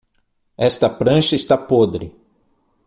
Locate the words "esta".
0.69-0.89